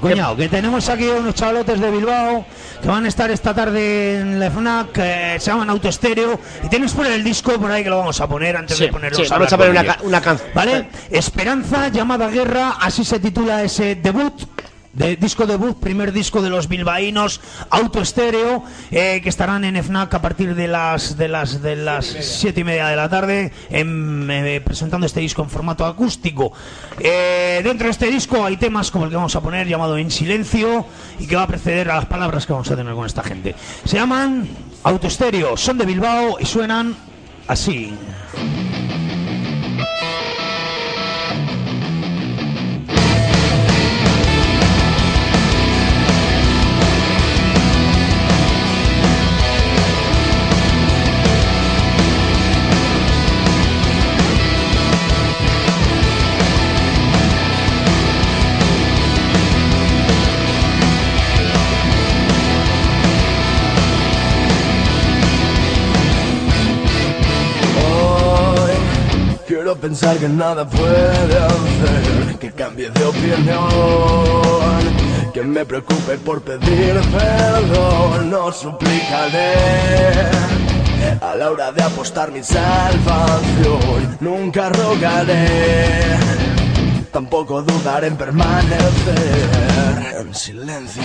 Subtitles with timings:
[0.00, 2.44] Coñao, que tenemos aquí unos chavalotes de Bilbao
[2.82, 6.92] que van a estar esta tarde en la FNAC, que se llaman Autoestéreo, y tienes
[6.92, 9.18] por el disco por ahí que lo vamos a poner antes Sí, de ponerlo.
[9.18, 10.50] sí, vamos a poner una, ca- una canción.
[10.54, 10.88] ¿Vale?
[11.10, 14.32] Esperanza llamada Guerra, así se titula ese debut.
[14.98, 17.40] De disco debut, primer disco de los bilbaínos,
[17.70, 22.62] autoestéreo, eh, que estarán en FNAC a partir de las de las de las siete
[22.62, 26.52] y media de la tarde, en, eh, presentando este disco en formato acústico.
[26.98, 30.10] Eh, dentro de este disco hay temas como el que vamos a poner, llamado En
[30.10, 30.84] Silencio,
[31.20, 33.54] y que va a preceder a las palabras que vamos a tener con esta gente.
[33.84, 34.48] Se llaman
[34.82, 36.96] Autoestéreo, son de Bilbao y suenan
[37.46, 37.94] así.
[69.88, 74.80] Pensar que nada puede hacer que cambie de opinión,
[75.32, 79.54] que me preocupe por pedir perdón, no suplicaré
[81.22, 86.18] a la hora de apostar mi salvación, nunca rogaré,
[87.10, 89.06] tampoco dudaré en permanecer
[90.20, 91.02] en silencio.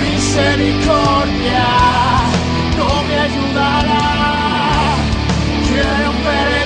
[0.00, 1.66] misericordia
[2.78, 4.16] no me ayudará.
[5.68, 6.65] Quiero un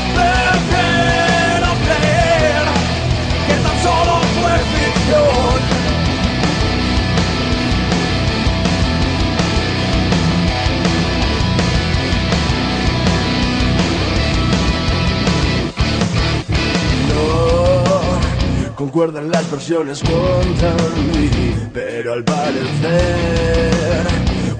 [19.01, 20.73] concuerdan las versiones contra
[21.11, 24.05] mí, pero al parecer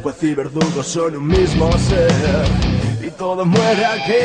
[0.01, 2.47] juez y verdugo son un mismo ser
[3.05, 4.15] y todo muere aquí.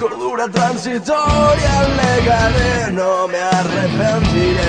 [0.00, 4.64] Cordura transitoria legaré, no me arrepentiré,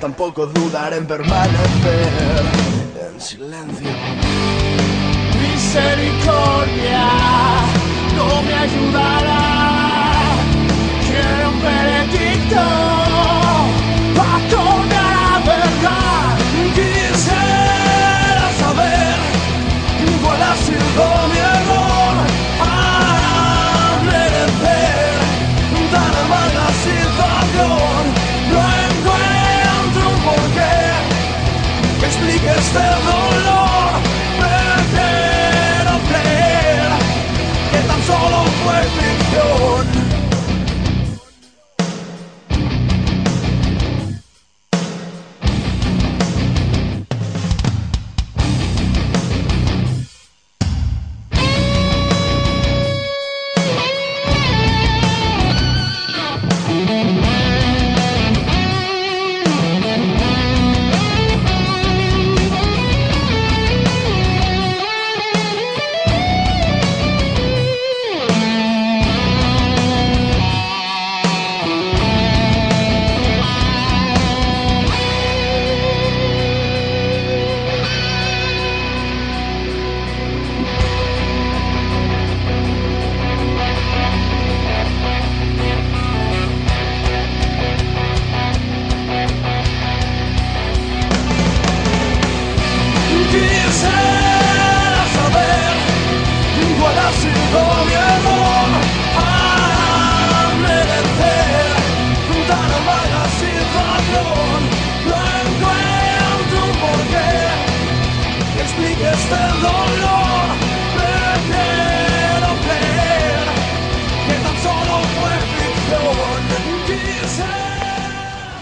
[0.00, 2.42] tampoco dudaré en permanecer
[3.08, 3.88] en silencio.
[5.40, 7.06] Misericordia
[8.16, 9.47] no me ayudará.
[12.50, 12.77] Don't.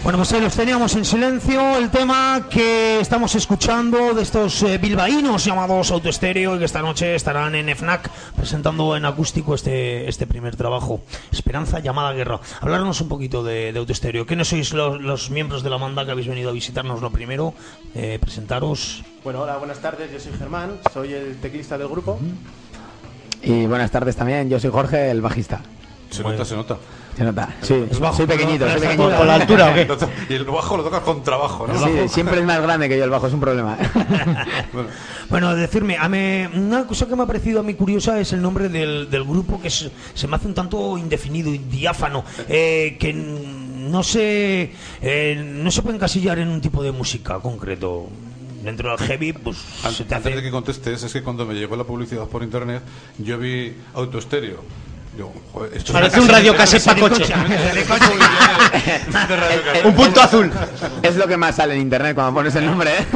[0.07, 1.79] Bueno, pues ahí los teníamos en silencio.
[1.79, 7.17] El tema que estamos escuchando de estos eh, bilbaínos llamados Autoestéreo y que esta noche
[7.17, 11.01] estarán en FNAC presentando en acústico este, este primer trabajo,
[11.33, 12.39] Esperanza llamada Guerra.
[12.61, 14.27] Hablarnos un poquito de, de Autoestéreo.
[14.27, 17.53] ¿Quiénes sois los, miembros de la banda que habéis venido a visitarnos lo primero?
[17.97, 19.03] Eh, presentaros.
[19.27, 20.13] Bueno, hola, buenas tardes.
[20.13, 22.17] Yo soy Germán, soy el teclista del grupo.
[23.43, 25.63] Y buenas tardes también, yo soy Jorge, el bajista.
[26.11, 26.77] Se nota, se nota.
[27.17, 27.49] Se nota.
[27.61, 29.17] Sí, Es bajo, soy pequeñito, soy pequeñito.
[29.17, 29.89] ¿Por la altura o qué?
[30.29, 31.77] Y el bajo lo tocas con trabajo, ¿no?
[31.77, 33.77] Sí, siempre es más grande que yo el bajo, es un problema.
[34.73, 34.89] Bueno,
[35.29, 38.41] Bueno, decirme, a mí, una cosa que me ha parecido a mí curiosa es el
[38.41, 43.13] nombre del, del grupo que es- se me hace un tanto indefinido, diáfano, eh, que
[43.13, 44.71] no se,
[45.03, 48.09] eh, no se puede encasillar en un tipo de música concreto.
[48.63, 51.85] Dentro del heavy, pues se Antes, de que contestes, es que cuando me llegó la
[51.85, 52.83] publicidad por internet,
[53.19, 54.63] yo vi autoestéreo.
[55.53, 57.35] Joder, esto Parece un radio cassette para coche.
[59.85, 60.51] Un punto azul.
[61.03, 63.07] es lo que más sale en internet cuando pones el nombre, ¿eh?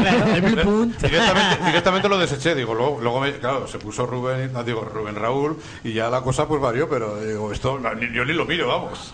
[1.03, 5.59] Directamente, directamente lo deseché, digo, luego, luego me- claro, se puso Rubén, digo, Rubén Raúl,
[5.85, 7.79] y ya la cosa pues varió, pero digo, esto,
[8.15, 9.13] yo ni lo miro, vamos.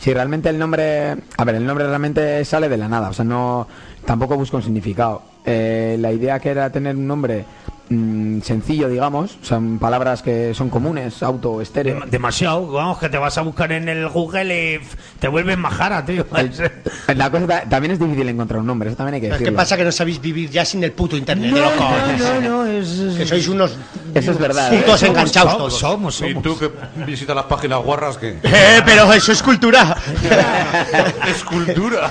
[0.00, 3.24] Sí, realmente el nombre, a ver, el nombre realmente sale de la nada, o sea,
[3.24, 3.66] no,
[4.04, 5.33] tampoco busco un significado.
[5.46, 7.44] Eh, la idea que era tener un nombre
[7.88, 12.00] mm, sencillo, digamos, son palabras que son comunes, auto, estéreo.
[12.00, 14.80] Dem- Demasiado, vamos, que te vas a buscar en el Google y
[15.18, 16.26] te vuelves majara, tío.
[16.36, 19.32] El- La cosa ta- también es difícil encontrar un nombre, eso también hay que ¿Qué
[19.34, 19.56] decirlo.
[19.56, 22.20] pasa que no sabéis vivir ya sin el puto internet No, de los no, cojones?
[22.20, 22.88] no, no, es...
[22.90, 23.76] es- Que sois unos
[24.14, 24.72] Eso es verdad.
[24.72, 24.78] ¿eh?
[24.78, 25.78] putos somos- enganchados somos, todos.
[25.78, 26.70] Somos, Y tú que
[27.04, 29.96] visitas las páginas guarras, que Eh, pero eso es cultura.
[31.28, 32.10] Escultura.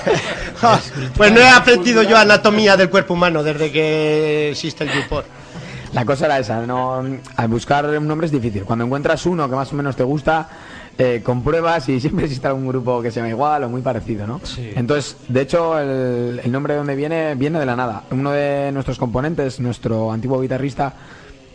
[1.15, 5.25] pues no he aprendido yo anatomía del cuerpo humano desde que existe el YouPorn.
[5.93, 7.03] La cosa era esa, no,
[7.35, 8.63] al buscar un nombre es difícil.
[8.63, 10.49] Cuando encuentras uno que más o menos te gusta,
[10.97, 14.41] eh, compruebas y siempre existe algún grupo que se llama igual o muy parecido, ¿no?
[14.43, 14.71] Sí.
[14.75, 18.03] Entonces, de hecho, el, el nombre de donde viene viene de la nada.
[18.09, 20.93] Uno de nuestros componentes, nuestro antiguo guitarrista,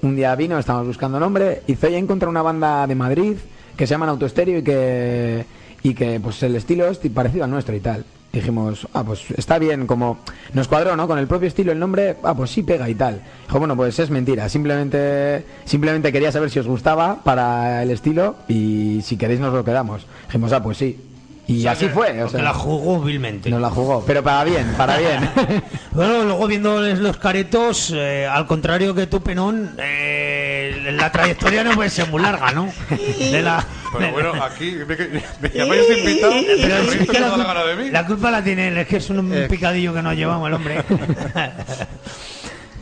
[0.02, 3.36] un día vino, estábamos buscando nombre, y Zoya encontró una banda de Madrid
[3.76, 5.44] que se llaman Autoestéreo y que,
[5.82, 8.04] y que pues el estilo es parecido al nuestro y tal.
[8.40, 10.18] Dijimos, ah, pues está bien, como
[10.52, 11.06] nos cuadró, ¿no?
[11.06, 13.22] Con el propio estilo, el nombre, ah, pues sí pega y tal.
[13.46, 18.36] Dijo, bueno, pues es mentira, simplemente, simplemente quería saber si os gustaba para el estilo
[18.48, 20.06] y si queréis nos lo quedamos.
[20.26, 21.04] Dijimos, ah, pues sí.
[21.46, 23.48] Y O sea, así que- fue, o sea, la jugó vilmente.
[23.48, 25.30] nos la jugó, pero para bien, para bien.
[25.92, 31.72] Bueno, luego viendo los caretos, eh, al contrario que tú, Penón, eh, la trayectoria no
[31.74, 32.68] puede ser muy larga, ¿no?
[33.18, 33.64] De la,
[33.96, 34.96] Pero bueno, aquí me,
[35.40, 37.90] me llamáis de invitado, Pero ¿el es resto que no la, da la de mí?
[37.90, 39.46] la culpa la tiene él, es que es un Eh.
[39.48, 40.82] picadillo que nos llevamos el hombre.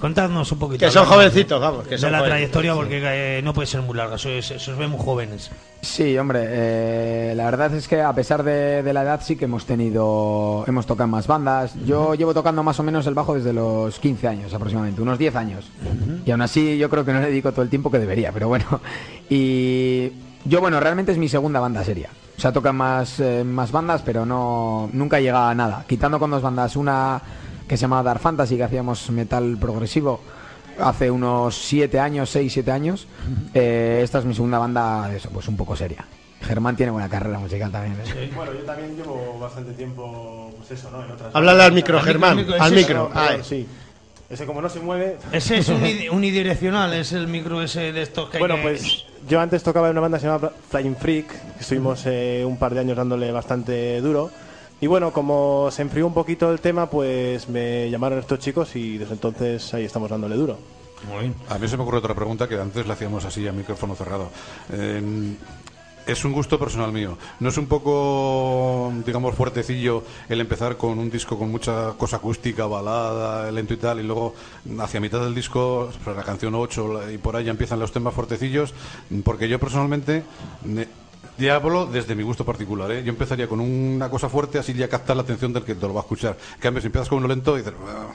[0.00, 0.85] Contadnos un poquito.
[0.85, 2.50] Que son hablando jovencitos, vamos, que De son la jovencitos.
[2.50, 5.50] trayectoria, porque eh, no puede ser muy larga, sois, sois muy jóvenes.
[5.81, 9.47] Sí, hombre, eh, la verdad es que a pesar de, de la edad sí que
[9.47, 11.73] hemos tenido, hemos tocado más bandas.
[11.87, 15.35] Yo llevo tocando más o menos el bajo desde los 15 años aproximadamente, unos 10
[15.35, 15.70] años.
[16.26, 18.49] Y aún así yo creo que no le dedico todo el tiempo que debería, pero
[18.49, 18.67] bueno.
[19.31, 20.12] Y
[20.46, 22.10] yo, bueno, realmente es mi segunda banda seria.
[22.37, 25.84] O sea, tocan más, eh, más bandas, pero no nunca llega a nada.
[25.88, 27.20] Quitando con dos bandas, una
[27.66, 30.20] que se llama Dark Fantasy, que hacíamos metal progresivo
[30.78, 33.08] hace unos 7 años, 6, 7 años.
[33.54, 36.04] Eh, esta es mi segunda banda, eso, pues un poco seria.
[36.43, 37.96] Germán tiene buena carrera musical también.
[38.06, 38.31] ¿eh?
[38.37, 41.02] Bueno, yo también llevo bastante tiempo, pues eso, ¿no?
[41.02, 42.37] En otras Háblale al micro, Al micro, Germán.
[42.37, 42.98] micro, Al micro.
[43.04, 43.40] No, perdón, Ay.
[43.43, 43.66] sí.
[44.28, 45.19] Ese como no se mueve.
[45.32, 49.05] Ese es uni- unidireccional, es el micro ese de estos que hay Bueno, que- pues
[49.28, 52.56] yo antes tocaba en una banda que se llama Flying Freak, que estuvimos eh, un
[52.58, 54.31] par de años dándole bastante duro.
[54.81, 58.99] Y bueno, como se enfrió un poquito el tema, pues me llamaron estos chicos y
[58.99, 60.58] desde entonces ahí estamos dándole duro.
[61.08, 61.34] Muy bien.
[61.49, 64.29] A mí se me ocurre otra pregunta que antes le hacíamos así a micrófono cerrado.
[64.72, 65.00] Eh,
[66.06, 67.19] es un gusto personal mío.
[67.41, 72.67] ¿No es un poco, digamos, fuertecillo el empezar con un disco con mucha cosa acústica,
[72.67, 74.34] balada, lento y tal, y luego
[74.81, 78.15] hacia mitad del disco, pues, la canción 8 y por ahí ya empiezan los temas
[78.15, 78.72] fuertecillos?
[79.25, 80.22] Porque yo personalmente...
[81.39, 83.03] ya hablo desde mi gusto particular, ¿eh?
[83.05, 85.93] Yo empezaría con una cosa fuerte, así ya captar la atención del que te lo
[85.93, 86.36] va a escuchar.
[86.55, 87.75] En cambio, si empiezas con uno lento, dices...
[87.86, 88.15] "Ah".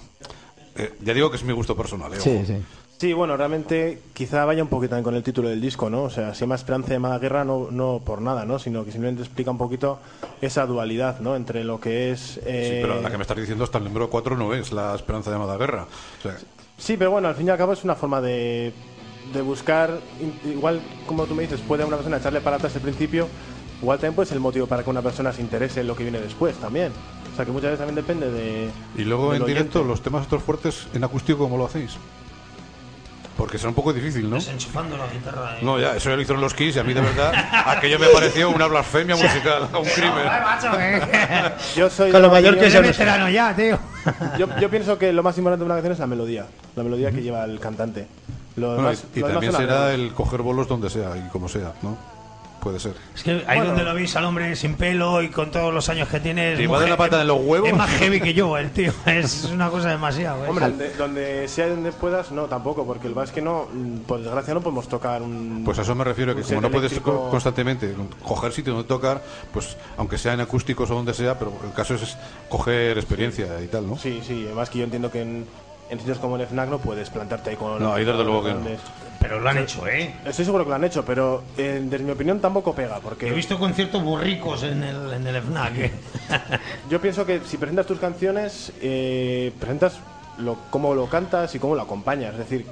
[0.76, 2.20] Eh, ya digo que es mi gusto personal, ¿eh?
[2.20, 2.56] Sí, sí.
[3.02, 6.04] Sí, bueno, realmente quizá vaya un poquito también con el título del disco, ¿no?
[6.04, 8.60] O sea, se llama Esperanza de Mala Guerra no, no por nada, ¿no?
[8.60, 9.98] Sino que simplemente explica un poquito
[10.40, 11.36] esa dualidad, ¿no?
[11.36, 12.40] Entre lo que es...
[12.46, 14.94] eh, Sí, pero la que me estás diciendo hasta el número 4 no es la
[14.94, 15.88] esperanza llamada guerra.
[16.20, 16.38] O sea,
[16.78, 18.72] Sí, pero bueno, al fin y al cabo es una forma de,
[19.34, 19.98] de buscar,
[20.46, 23.28] igual como tú me dices, puede una persona echarle para atrás el principio,
[23.82, 26.04] igual también puede ser el motivo para que una persona se interese en lo que
[26.04, 26.92] viene después también.
[27.34, 28.70] O sea, que muchas veces también depende de...
[28.96, 29.90] y luego en directo, oyente.
[29.92, 31.98] los temas estos fuertes, en acústico, ¿cómo lo hacéis?
[33.42, 34.36] Porque será un poco difícil, ¿no?
[34.36, 35.56] Desenchufando la guitarra.
[35.56, 35.60] eh.
[35.64, 37.34] No, ya, eso ya lo hicieron los Kiss y a mí de verdad
[37.66, 40.28] aquello me pareció una blasfemia musical, un crimen.
[40.80, 41.52] Eh.
[41.76, 42.12] Yo soy...
[42.12, 43.80] Con lo mayor que sea Eres veterano ya, tío.
[44.38, 46.46] yo, yo pienso que lo más importante de una canción es la melodía,
[46.76, 48.08] la melodía que lleva el cantante.
[48.58, 50.08] Lo Bueno, demás- y y lo demás también son será arreglos.
[50.10, 51.98] el coger bolos donde sea y como sea, ¿no?
[52.62, 52.94] Puede ser.
[53.14, 56.08] Es que ahí donde lo veis al hombre sin pelo y con todos los años
[56.08, 56.56] que tiene.
[56.56, 57.68] la he- pata en los huevos.
[57.68, 58.94] Es más heavy que yo, el tío.
[59.06, 60.46] Es una cosa demasiado.
[60.46, 60.50] ¿eh?
[60.50, 64.22] Hombre, donde, donde sea donde puedas, no, tampoco, porque el es que no, mm, por
[64.22, 65.64] desgracia no podemos tocar un.
[65.66, 69.22] Pues a eso me refiero, que como no puedes eléctrico- constantemente coger sitio donde tocar,
[69.52, 73.68] pues aunque sea en acústicos o donde sea, pero el caso es coger experiencia y
[73.68, 73.98] tal, ¿no?
[73.98, 75.46] Sí, sí, además que yo entiendo que en,
[75.92, 77.78] en sitios como el FNAC no puedes plantarte ahí con.
[77.84, 78.62] No, ahí desde luego que no.
[79.20, 80.16] Pero lo han hecho, ¿eh?
[80.26, 83.34] Estoy seguro que lo han hecho, pero eh, desde mi opinión tampoco pega, porque He
[83.34, 85.78] visto conciertos burricos en el, en el FNAC.
[85.78, 85.92] ¿eh?
[86.90, 90.00] yo pienso que si presentas tus canciones, eh, presentas
[90.38, 92.32] lo, cómo lo cantas y cómo lo acompañas.
[92.34, 92.66] Es decir,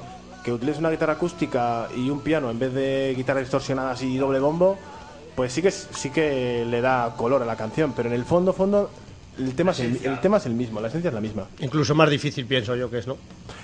[0.43, 4.39] que utilices una guitarra acústica y un piano en vez de guitarras distorsionadas y doble
[4.39, 4.77] bombo,
[5.35, 8.53] pues sí que, sí que le da color a la canción, pero en el fondo,
[8.53, 8.89] fondo,
[9.39, 11.45] el tema, es el, el tema es el mismo, la esencia es la misma.
[11.59, 13.17] Incluso más difícil, pienso yo que es, ¿no?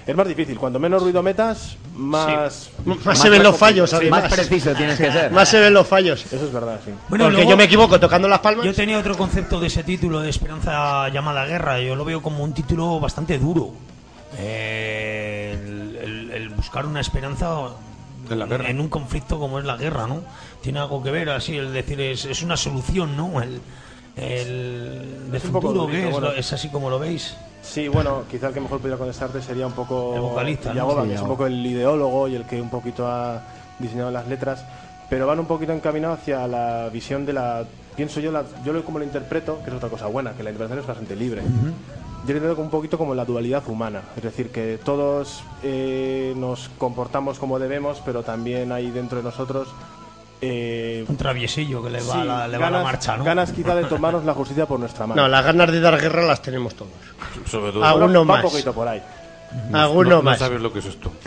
[0.07, 2.69] Es más difícil, cuanto menos ruido metas, más...
[3.03, 5.31] Más, se ven los fallos, Más preciso tienes que ser.
[5.31, 6.25] Más se ven los fallos.
[6.31, 6.91] Eso es verdad, sí.
[7.09, 8.65] Bueno, Porque luego- yo me equivoco tocando las palmas.
[8.65, 11.79] Yo tenía otro concepto de ese título de Esperanza llamada Guerra.
[11.81, 13.71] Yo lo veo como un título bastante duro.
[14.37, 17.49] Eh, el, el- el buscar una esperanza
[18.29, 18.69] En la guerra.
[18.69, 20.21] en un conflicto como es la guerra, ¿no?
[20.61, 23.41] Tiene algo que ver, así, el decir, es, es una solución, ¿no?
[23.41, 23.59] El,
[24.17, 26.11] el de Es un poco futuro, durito, ¿qué es?
[26.11, 26.27] bueno.
[26.29, 27.35] Lo- ¿Es así como lo veis?
[27.61, 30.75] Sí, bueno, quizá el que mejor pudiera contestarte sería un poco El vocalista, ¿no?
[30.75, 33.41] Yagoba, Sí, que es un poco el ideólogo y el que un poquito ha
[33.79, 34.63] diseñado las letras,
[35.09, 37.63] pero van un poquito encaminados hacia la visión de la
[37.95, 40.51] pienso yo la, yo lo como lo interpreto, que es otra cosa buena, que la
[40.51, 41.41] interpretación es bastante libre.
[41.41, 41.47] Yo
[42.33, 46.69] lo interpreto como un poquito como la dualidad humana, es decir, que todos eh, nos
[46.77, 49.69] comportamos como debemos, pero también hay dentro de nosotros
[50.41, 53.23] eh, Un traviesillo que le va, sí, la, le va ganas, la marcha, ¿no?
[53.23, 55.21] ganas quizá de tomarnos la justicia por nuestra mano.
[55.21, 56.91] No, las ganas de dar guerra las tenemos todos.
[57.49, 57.79] Sobre todo.
[57.81, 58.45] Bueno, alguno va más.
[58.45, 59.01] un poquito por ahí.
[59.73, 60.39] Alguno no, no más.
[60.39, 61.11] sabes lo que es esto.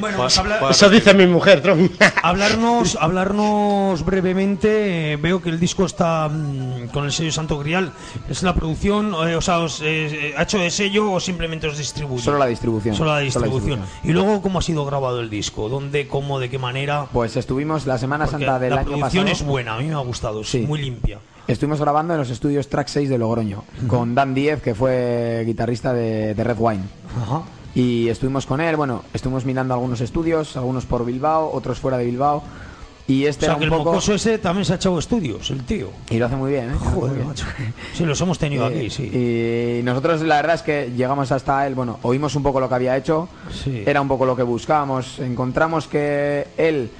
[0.00, 1.90] Bueno, pues habla- Eso dice mi mujer, Tron.
[2.22, 5.12] Hablarnos, hablarnos brevemente.
[5.12, 7.92] eh, veo que el disco está mm, con el sello Santo Grial.
[8.28, 9.14] ¿Es la producción?
[9.28, 12.22] eh, o sea, os, eh, ¿ha hecho de sello o simplemente os distribuye?
[12.22, 12.94] Solo la distribución.
[12.96, 13.80] Solo la Solo la distribución.
[13.80, 14.10] distribución.
[14.10, 15.68] Y luego, ¿cómo ha sido grabado el disco?
[15.68, 17.06] ¿Dónde, cómo, de qué manera?
[17.12, 19.42] Pues estuvimos la Semana Porque Santa del la año producción pasado.
[19.42, 20.60] es buena, a mí me ha gustado, es Sí.
[20.60, 21.18] muy limpia.
[21.52, 25.92] Estuvimos grabando en los estudios Track 6 de Logroño con Dan Diez, que fue guitarrista
[25.92, 26.82] de, de Red Wine.
[27.22, 27.42] Ajá.
[27.74, 32.04] Y estuvimos con él, bueno, estuvimos mirando algunos estudios, algunos por Bilbao, otros fuera de
[32.04, 32.42] Bilbao.
[33.08, 33.90] Y O este sea, era que un el poco.
[33.90, 35.88] mocoso ese también se ha echado estudios, el tío.
[36.10, 36.74] Y lo hace muy bien, ¿eh?
[36.80, 37.26] Muy Joder, bien.
[37.28, 37.44] macho.
[37.94, 39.02] Sí, los hemos tenido Eh, aquí, sí.
[39.80, 42.74] Y nosotros la verdad es que llegamos hasta él, bueno, oímos un poco lo que
[42.76, 43.28] había hecho,
[43.64, 43.82] Sí.
[43.84, 46.90] era un poco lo que buscábamos, encontramos que él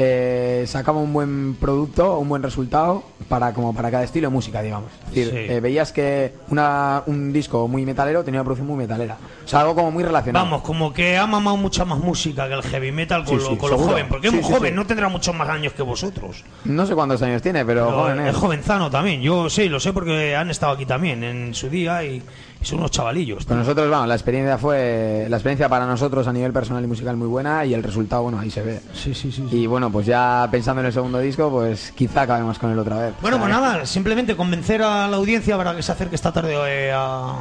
[0.00, 4.62] eh, sacaba un buen producto, un buen resultado para como para cada estilo de música,
[4.62, 4.90] digamos.
[5.08, 5.52] Es decir, Sí.
[5.52, 9.60] eh, veías que una, un disco muy metalero tenía una producción muy metalera, o sea,
[9.62, 10.44] algo como muy relacionado.
[10.44, 13.50] Vamos, como que ha mamado mucha más música que el heavy metal con, Sí, lo,
[13.50, 16.44] sí, con lo joven, porque es muy joven, no tendrá muchos más años que vosotros.
[16.64, 18.30] No sé cuántos años tiene, pero, Pero joven, ¿eh?
[18.30, 22.04] es jovenzano también, yo sí, lo sé porque han estado aquí también en su día
[22.04, 22.22] y
[22.62, 23.44] son unos chavalillos.
[23.44, 27.16] Pues nosotros, vamos, la experiencia fue, la experiencia para nosotros a nivel personal y musical
[27.16, 28.80] muy buena y el resultado, bueno, ahí se ve.
[28.94, 29.46] Sí, sí, sí.
[29.50, 32.98] Y bueno, pues ya pensando en el segundo disco, pues quizá acabemos con él otra
[32.98, 33.14] vez.
[33.20, 36.92] Bueno, pues nada, simplemente convencer a la audiencia para que se acerque esta tarde eh,
[36.92, 37.38] a,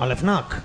[0.00, 0.62] al FNAC.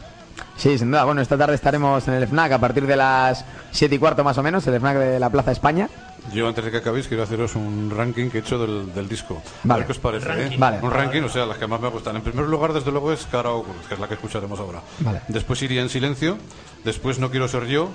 [0.57, 1.05] Sí, sin duda.
[1.05, 4.37] Bueno, esta tarde estaremos en el FNAC a partir de las 7 y cuarto más
[4.37, 5.89] o menos, el FNAC de la Plaza España.
[6.33, 9.41] Yo antes de que acabéis quiero haceros un ranking que he hecho del, del disco.
[9.45, 9.79] A Vale.
[9.79, 10.25] ver qué os parece.
[10.27, 10.51] Ranking.
[10.51, 10.57] ¿eh?
[10.57, 10.79] Vale.
[10.81, 12.15] Un ranking, o sea, las que más me gustan.
[12.15, 14.81] En primer lugar, desde luego, es Cara Cruz, que es la que escucharemos ahora.
[14.99, 15.21] Vale.
[15.27, 16.37] Después iría en silencio.
[16.85, 17.89] Después No quiero ser yo.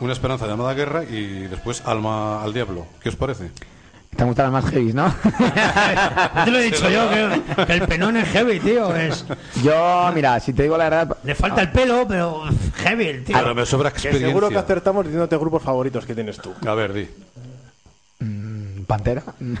[0.00, 1.04] Una esperanza llamada guerra.
[1.04, 2.86] Y después Alma al diablo.
[3.02, 3.50] ¿Qué os parece?
[4.14, 5.06] Te gustan las más heavy, ¿no?
[6.44, 8.94] Te lo he dicho yo, que, que el penón es heavy, tío.
[8.94, 9.24] Es,
[9.62, 12.42] Yo, mira, si te digo la verdad, le falta el pelo, pero
[12.74, 13.36] heavy tío.
[13.38, 14.26] Pero me sobra Que experiencia.
[14.28, 16.52] seguro que acertamos diciéndote grupos favoritos que tienes tú.
[16.66, 17.08] A ver, di.
[18.90, 19.22] Pantera.
[19.38, 19.54] no,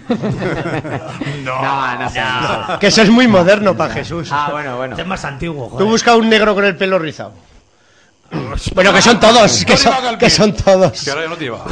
[1.98, 2.20] no, sé.
[2.20, 2.78] no.
[2.80, 4.28] Que eso es muy moderno para Jesús.
[4.32, 4.94] Ah, bueno, bueno.
[4.94, 5.86] Este es más antiguo, Tú joder.
[5.86, 7.32] busca un negro con el pelo rizado.
[8.74, 11.04] Bueno, que son todos, que son, que son todos.
[11.04, 11.64] Que ahora ya no te lleva.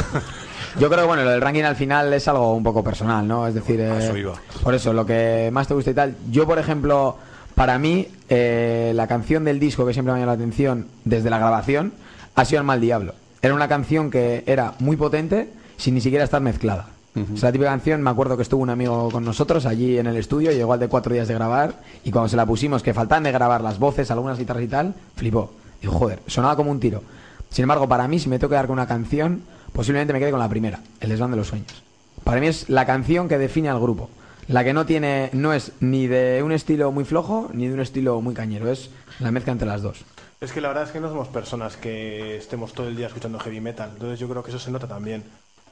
[0.79, 3.45] Yo creo que bueno, lo del ranking al final es algo un poco personal, ¿no?
[3.45, 4.35] Es decir, eh, eso iba.
[4.63, 6.15] por eso, lo que más te gusta y tal.
[6.29, 7.17] Yo, por ejemplo,
[7.55, 11.29] para mí, eh, la canción del disco que siempre me ha llamado la atención desde
[11.29, 11.91] la grabación
[12.35, 13.15] ha sido El Mal Diablo.
[13.41, 16.87] Era una canción que era muy potente sin ni siquiera estar mezclada.
[17.33, 20.17] Es la típica canción, me acuerdo que estuvo un amigo con nosotros allí en el
[20.17, 23.23] estudio, llegó al de cuatro días de grabar y cuando se la pusimos, que faltaban
[23.23, 25.51] de grabar las voces, algunas guitarras y tal, flipó.
[25.81, 27.03] Dijo, joder, sonaba como un tiro.
[27.49, 30.31] Sin embargo, para mí, si me tengo que dar con una canción, posiblemente me quede
[30.31, 31.83] con la primera, El desván de los sueños.
[32.23, 34.09] Para mí es la canción que define al grupo.
[34.47, 37.79] La que no tiene, no es ni de un estilo muy flojo ni de un
[37.79, 40.03] estilo muy cañero, es la mezcla entre las dos.
[40.41, 43.39] Es que la verdad es que no somos personas que estemos todo el día escuchando
[43.39, 45.23] heavy metal, entonces yo creo que eso se nota también.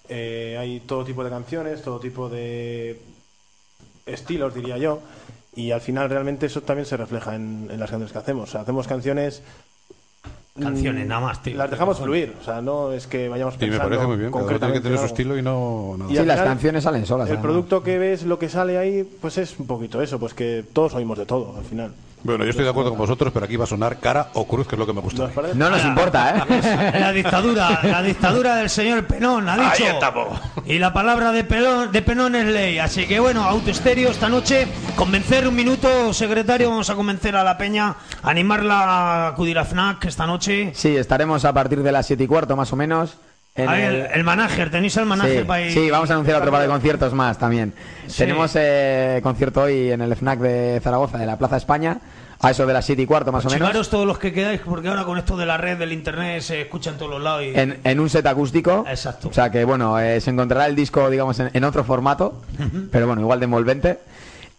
[0.10, 3.00] Eh, hay todo tipo de canciones, todo tipo de
[4.06, 5.02] estilos, diría yo,
[5.56, 8.50] y al final realmente eso también se refleja en, en las canciones que hacemos.
[8.50, 9.42] O sea, hacemos canciones
[10.60, 11.56] Canciones, mm, nada más, tío.
[11.56, 14.32] Las dejamos fluir, o sea, no es que vayamos Y me pensando parece muy bien,
[14.32, 16.12] cada uno tiene que tener su estilo y no nada.
[16.12, 17.28] Y Sí, las canciones salen solas.
[17.28, 17.44] El además.
[17.44, 20.96] producto que ves, lo que sale ahí, pues es un poquito eso, pues que todos
[20.96, 21.94] oímos de todo al final.
[22.24, 24.68] Bueno, yo estoy de acuerdo con vosotros, pero aquí va a sonar cara o cruz,
[24.68, 25.30] que es lo que me gusta.
[25.54, 26.92] No nos importa, ¿eh?
[27.00, 29.86] La dictadura, la dictadura del señor Penón, ha dicho.
[29.86, 30.40] Ahí estamos.
[30.66, 32.80] Y la palabra de Penón, de Penón es ley.
[32.80, 34.68] Así que bueno, autoestéreo esta noche.
[34.96, 40.06] Convencer un minuto, secretario, vamos a convencer a la peña, animarla a acudir a FNAC
[40.06, 40.72] esta noche.
[40.74, 43.18] Sí, estaremos a partir de las 7 y cuarto más o menos.
[43.58, 45.72] En el- el, el manager, tenéis el manager Sí, para ir.
[45.74, 47.74] sí, vamos a anunciar otro par de conciertos más también.
[48.08, 48.20] Sí.
[48.20, 51.98] Tenemos eh, concierto hoy en el FNAC de Zaragoza, de la Plaza España,
[52.40, 53.90] a eso de las 7 y cuarto más o menos.
[53.90, 56.92] Todos los que quedáis, porque ahora con esto de la red, del internet, se escucha
[56.92, 57.44] en todos los lados.
[57.44, 57.52] Y...
[57.60, 58.86] En, en un set acústico.
[58.88, 59.30] Exacto.
[59.30, 62.42] O sea que, bueno, eh, se encontrará el disco, digamos, en, en otro formato,
[62.92, 63.98] pero bueno, igual de envolvente.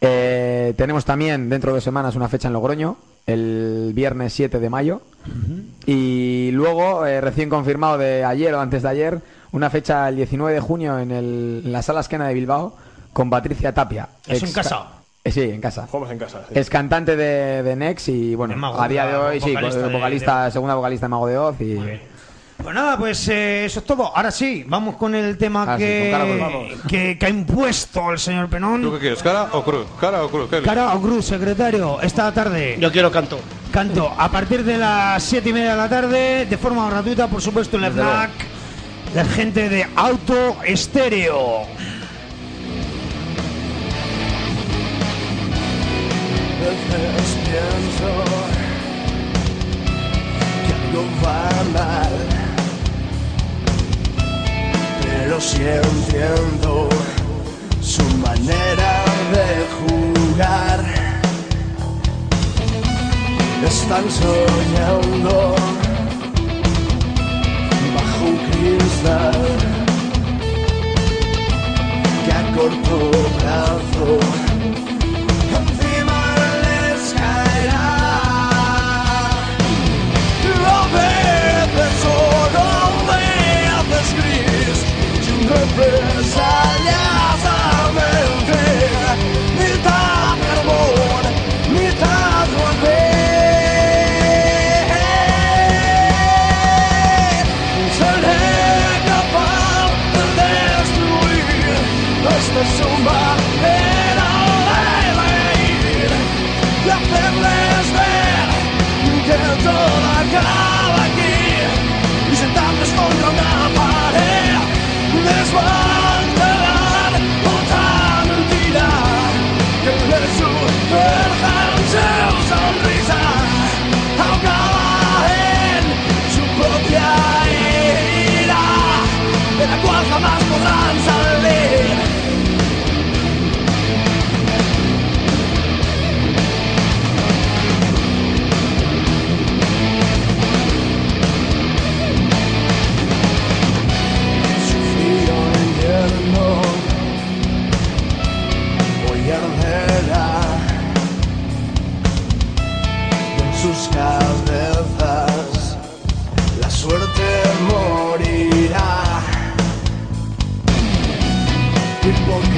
[0.00, 2.96] Eh, tenemos también dentro de dos semanas una fecha en Logroño,
[3.28, 5.02] el viernes 7 de mayo.
[5.86, 9.20] Y luego, eh, recién confirmado de ayer o antes de ayer,
[9.52, 12.74] una fecha el 19 de junio en, el- en la Sala Esquena de Bilbao
[13.12, 14.08] con Patricia Tapia.
[14.26, 14.86] ¿Es en casa?
[15.24, 15.86] Eh, sí, en casa.
[15.86, 16.42] Jugamos en casa.
[16.48, 16.54] sí.
[16.58, 20.44] Es cantante de, de Nex y bueno, a día de hoy sí, vocalista de- vocalista,
[20.46, 21.78] de- segunda vocalista de Mago de Oz y
[22.62, 24.14] Pues nada, pues eh, eso es todo.
[24.14, 26.72] Ahora sí, vamos con el tema Ah, sí, que, con cara, pues vamos.
[26.88, 28.92] que, que ha impuesto el señor ¿Tú Penón.
[28.94, 29.22] qué quieres?
[29.22, 29.86] ¿Cara o cruz?
[30.00, 30.50] ¿Cara o cruz?
[30.50, 32.76] ¿Qué Cara o cruz, secretario, esta tarde.
[32.80, 33.38] Yo quiero canto.
[33.70, 37.40] Canto a partir de las siete y media de la tarde, de forma gratuita, por
[37.40, 38.30] supuesto, en el FNAC,
[39.14, 41.62] la gente de Auto Estéreo.
[46.60, 48.10] veces pienso
[50.66, 52.14] que algo va mal,
[55.28, 55.58] pero sí
[57.82, 59.04] su manera
[59.34, 60.80] de jugar.
[63.62, 65.54] Están soñando
[67.94, 69.42] bajo un cristal
[72.24, 72.96] que a corto
[73.38, 74.47] plazo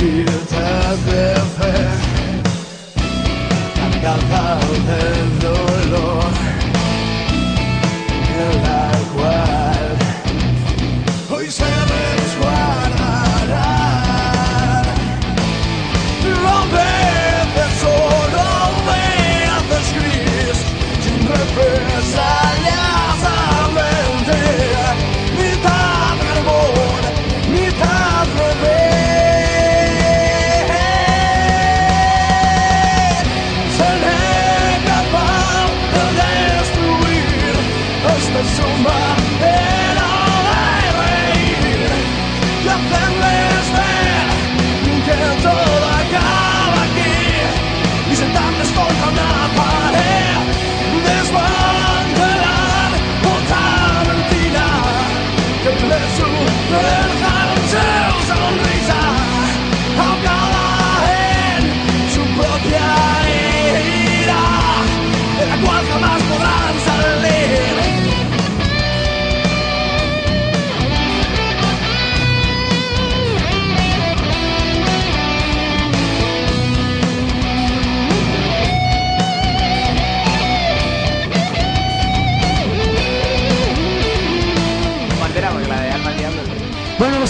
[0.01, 1.73] hipócrita de fe
[4.01, 5.01] cargada de
[5.47, 5.70] dolor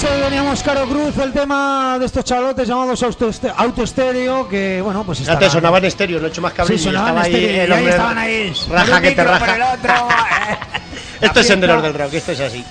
[0.05, 3.51] escuchamos Caro Cruz, el tema de estos chalotes llamados Auto Este-
[4.49, 6.87] que bueno, pues estarán- sonaba en estéreo, no he hecho más que abrir Sí, y
[6.87, 8.55] sonaban estaba ahí estéreo, y el ahí hombre estaban ahí.
[8.71, 9.57] Raja Un que te raja.
[9.57, 9.93] el otro,
[10.51, 10.57] eh.
[11.21, 11.99] Esto es Senderos fiesta.
[11.99, 12.65] del Rock, esto es así.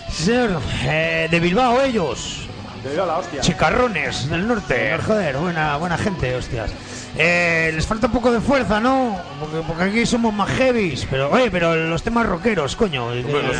[0.85, 2.47] Eh, de Bilbao ellos.
[2.81, 3.41] Te digo la hostia.
[3.41, 4.97] Chicarrones del norte.
[5.05, 6.71] Joder, buena, buena gente, hostias.
[7.17, 9.17] Eh, les falta un poco de fuerza, ¿no?
[9.39, 11.07] Porque, porque aquí somos más heavies.
[11.09, 13.11] Pero, oye, pero los temas rockeros, coño.
[13.13, 13.51] Eh, yo, no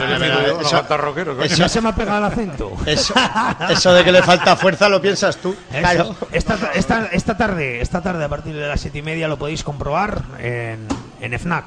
[0.61, 1.47] eso- falta rockero, coño.
[1.47, 2.71] ya se me ha pegado el acento.
[2.85, 3.13] Eso,
[3.69, 5.55] eso de que le falta fuerza lo piensas tú.
[5.71, 5.79] Eso.
[5.79, 6.15] Claro.
[6.31, 9.63] Esta, esta, esta tarde, esta tarde a partir de las siete y media lo podéis
[9.63, 10.87] comprobar en,
[11.19, 11.65] en FNAC.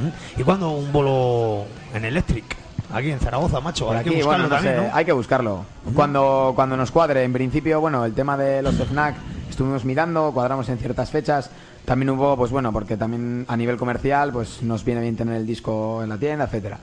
[0.00, 0.40] ¿Mm?
[0.40, 2.56] ¿Y cuando un bolo en Electric?
[2.92, 3.90] Aquí en Zaragoza, macho.
[3.90, 4.96] Hay que aquí, buscarlo bueno, no también, sé, ¿no?
[4.96, 5.64] hay que buscarlo.
[5.94, 9.16] Cuando, cuando nos cuadre, en principio, bueno, el tema de los FNAC
[9.54, 11.50] estuvimos mirando, cuadramos en ciertas fechas.
[11.84, 15.46] También hubo, pues bueno, porque también a nivel comercial, pues nos viene bien tener el
[15.46, 16.78] disco en la tienda, etcétera.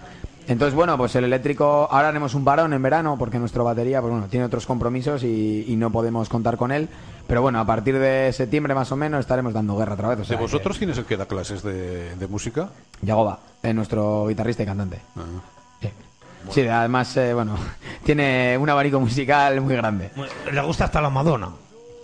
[0.48, 4.12] Entonces, bueno, pues el eléctrico, ahora haremos un parón en verano porque nuestra batería, pues
[4.12, 6.90] bueno, tiene otros compromisos y, y no podemos contar con él.
[7.28, 10.20] Pero bueno, a partir de septiembre más o menos estaremos dando guerra otra vez.
[10.20, 12.70] O sea, ¿De vosotros quién es el que da clases de, de música?
[13.02, 15.00] Yagoba, eh, nuestro guitarrista y cantante.
[15.16, 15.22] Ah.
[15.82, 15.90] Sí.
[16.50, 17.56] Sí, además, eh, bueno,
[18.04, 20.12] tiene un abanico musical muy grande.
[20.52, 21.50] Le gusta hasta la Madonna.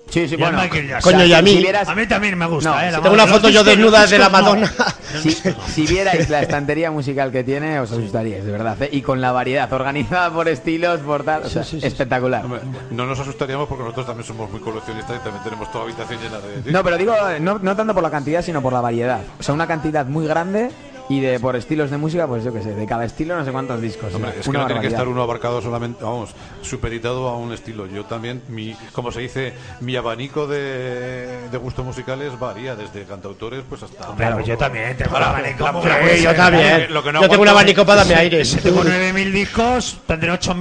[0.09, 0.59] Sí, sí, Y bueno.
[0.61, 1.13] Michael Jackson.
[1.13, 1.51] Coño, y a mí.
[1.51, 2.85] Si vieras, A mí también me gusta, No, ¿eh?
[2.87, 4.31] si la Tengo una foto yo desnuda de la no.
[4.31, 4.73] Madonna.
[5.21, 8.81] si, si vierais la estantería musical que tiene, os asustaríais, de verdad.
[8.83, 8.89] ¿eh?
[8.91, 11.87] Y con la variedad, organizada por estilos, por tal, o sea, sí, sí, sí.
[11.87, 12.45] espectacular.
[12.45, 16.19] Hombre, no nos asustaríamos porque nosotros también somos muy coleccionistas y también tenemos toda habitación
[16.21, 16.71] llena de...
[16.71, 19.19] No, pero digo, no, no tanto por la cantidad, sino por la variedad.
[19.39, 20.71] O sea, una cantidad muy grande
[21.09, 23.51] y de por estilos de música, pues yo qué sé, de cada estilo no sé
[23.51, 24.13] cuántos discos.
[24.13, 27.87] Hombre, es que no tiene que estar uno abarcado solamente, vamos, supeditado a un estilo.
[27.87, 33.63] Yo también, mi, como se dice, mi abanico de, de gustos musicales varía desde cantautores
[33.69, 34.09] pues hasta...
[34.09, 36.17] Hombre, pues yo también tengo un abanico la- muy la- grande.
[36.17, 36.93] Sí, yo también.
[36.93, 38.43] Lo que no yo tengo un abanico para darme aire.
[38.45, 40.57] Si tengo 9.000 discos, tendré 8.000